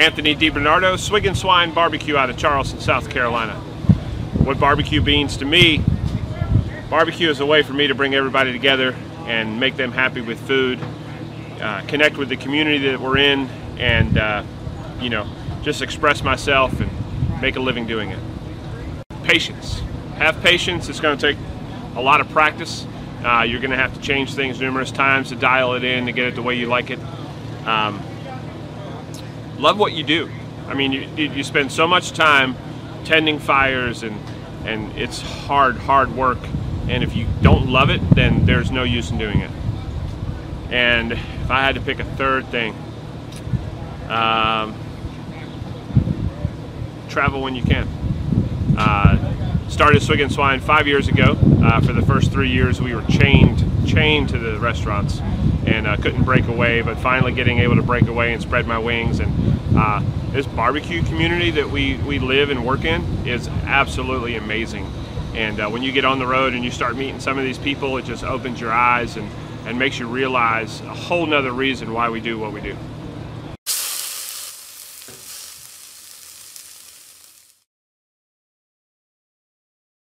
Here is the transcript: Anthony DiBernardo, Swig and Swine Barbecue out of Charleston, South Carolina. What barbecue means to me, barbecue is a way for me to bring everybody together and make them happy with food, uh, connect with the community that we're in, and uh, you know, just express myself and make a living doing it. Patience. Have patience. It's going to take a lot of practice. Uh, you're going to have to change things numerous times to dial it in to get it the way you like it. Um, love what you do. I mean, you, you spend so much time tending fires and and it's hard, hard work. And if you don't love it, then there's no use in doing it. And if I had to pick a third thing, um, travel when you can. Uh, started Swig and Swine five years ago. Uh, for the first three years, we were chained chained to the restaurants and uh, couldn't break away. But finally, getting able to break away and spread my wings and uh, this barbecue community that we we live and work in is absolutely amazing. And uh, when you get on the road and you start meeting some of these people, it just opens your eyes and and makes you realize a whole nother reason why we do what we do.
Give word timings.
Anthony 0.00 0.34
DiBernardo, 0.34 0.98
Swig 0.98 1.26
and 1.26 1.36
Swine 1.36 1.74
Barbecue 1.74 2.16
out 2.16 2.30
of 2.30 2.38
Charleston, 2.38 2.80
South 2.80 3.10
Carolina. 3.10 3.52
What 4.42 4.58
barbecue 4.58 5.02
means 5.02 5.36
to 5.36 5.44
me, 5.44 5.84
barbecue 6.88 7.28
is 7.28 7.40
a 7.40 7.44
way 7.44 7.62
for 7.62 7.74
me 7.74 7.86
to 7.86 7.94
bring 7.94 8.14
everybody 8.14 8.50
together 8.50 8.96
and 9.26 9.60
make 9.60 9.76
them 9.76 9.92
happy 9.92 10.22
with 10.22 10.40
food, 10.46 10.80
uh, 11.60 11.82
connect 11.86 12.16
with 12.16 12.30
the 12.30 12.38
community 12.38 12.78
that 12.88 12.98
we're 12.98 13.18
in, 13.18 13.40
and 13.76 14.16
uh, 14.16 14.42
you 15.02 15.10
know, 15.10 15.30
just 15.60 15.82
express 15.82 16.24
myself 16.24 16.80
and 16.80 16.90
make 17.42 17.56
a 17.56 17.60
living 17.60 17.86
doing 17.86 18.08
it. 18.08 18.18
Patience. 19.22 19.80
Have 20.14 20.40
patience. 20.42 20.88
It's 20.88 21.00
going 21.00 21.18
to 21.18 21.32
take 21.34 21.38
a 21.94 22.00
lot 22.00 22.22
of 22.22 22.30
practice. 22.30 22.86
Uh, 23.22 23.42
you're 23.42 23.60
going 23.60 23.70
to 23.70 23.76
have 23.76 23.92
to 23.92 24.00
change 24.00 24.32
things 24.32 24.62
numerous 24.62 24.90
times 24.90 25.28
to 25.28 25.36
dial 25.36 25.74
it 25.74 25.84
in 25.84 26.06
to 26.06 26.12
get 26.12 26.26
it 26.26 26.36
the 26.36 26.42
way 26.42 26.54
you 26.54 26.68
like 26.68 26.88
it. 26.88 26.98
Um, 27.66 28.02
love 29.60 29.78
what 29.78 29.92
you 29.92 30.02
do. 30.02 30.30
I 30.66 30.74
mean, 30.74 30.92
you, 30.92 31.08
you 31.16 31.44
spend 31.44 31.70
so 31.70 31.86
much 31.86 32.12
time 32.12 32.56
tending 33.04 33.38
fires 33.38 34.02
and 34.02 34.18
and 34.64 34.92
it's 34.96 35.20
hard, 35.20 35.76
hard 35.76 36.14
work. 36.14 36.38
And 36.88 37.02
if 37.02 37.16
you 37.16 37.26
don't 37.40 37.68
love 37.68 37.90
it, 37.90 38.00
then 38.10 38.44
there's 38.46 38.70
no 38.70 38.82
use 38.82 39.10
in 39.10 39.18
doing 39.18 39.40
it. 39.40 39.50
And 40.70 41.12
if 41.12 41.50
I 41.50 41.62
had 41.62 41.76
to 41.76 41.80
pick 41.80 41.98
a 41.98 42.04
third 42.04 42.46
thing, 42.48 42.74
um, 44.08 44.74
travel 47.08 47.40
when 47.40 47.54
you 47.54 47.62
can. 47.62 47.88
Uh, 48.76 49.49
started 49.70 50.02
Swig 50.02 50.20
and 50.20 50.32
Swine 50.32 50.60
five 50.60 50.86
years 50.86 51.08
ago. 51.08 51.38
Uh, 51.62 51.80
for 51.80 51.92
the 51.92 52.02
first 52.02 52.30
three 52.32 52.50
years, 52.50 52.80
we 52.80 52.94
were 52.94 53.04
chained 53.04 53.64
chained 53.86 54.28
to 54.28 54.38
the 54.38 54.58
restaurants 54.58 55.20
and 55.64 55.86
uh, 55.86 55.96
couldn't 55.96 56.24
break 56.24 56.48
away. 56.48 56.82
But 56.82 56.98
finally, 56.98 57.32
getting 57.32 57.60
able 57.60 57.76
to 57.76 57.82
break 57.82 58.06
away 58.06 58.32
and 58.32 58.42
spread 58.42 58.66
my 58.66 58.78
wings 58.78 59.20
and 59.20 59.76
uh, 59.76 60.02
this 60.32 60.46
barbecue 60.46 61.02
community 61.04 61.50
that 61.52 61.70
we 61.70 61.96
we 61.98 62.18
live 62.18 62.50
and 62.50 62.66
work 62.66 62.84
in 62.84 63.02
is 63.26 63.48
absolutely 63.64 64.36
amazing. 64.36 64.90
And 65.34 65.60
uh, 65.60 65.70
when 65.70 65.82
you 65.82 65.92
get 65.92 66.04
on 66.04 66.18
the 66.18 66.26
road 66.26 66.54
and 66.54 66.64
you 66.64 66.70
start 66.70 66.96
meeting 66.96 67.20
some 67.20 67.38
of 67.38 67.44
these 67.44 67.58
people, 67.58 67.96
it 67.96 68.04
just 68.04 68.24
opens 68.24 68.60
your 68.60 68.72
eyes 68.72 69.16
and 69.16 69.30
and 69.66 69.78
makes 69.78 69.98
you 69.98 70.08
realize 70.08 70.80
a 70.82 70.94
whole 70.94 71.26
nother 71.26 71.52
reason 71.52 71.92
why 71.92 72.10
we 72.10 72.20
do 72.20 72.38
what 72.38 72.52
we 72.52 72.60
do. 72.60 72.76